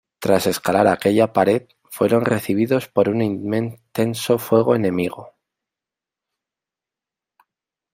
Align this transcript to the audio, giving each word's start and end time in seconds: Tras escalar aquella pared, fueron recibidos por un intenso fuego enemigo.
Tras 0.17 0.47
escalar 0.47 0.87
aquella 0.87 1.31
pared, 1.31 1.67
fueron 1.91 2.25
recibidos 2.25 2.87
por 2.87 3.07
un 3.07 3.21
intenso 3.21 4.39
fuego 4.39 4.73
enemigo. 4.73 5.35